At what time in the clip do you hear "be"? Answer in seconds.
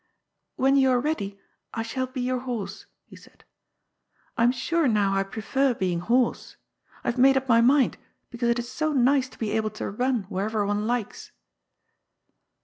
2.07-2.21, 9.37-9.51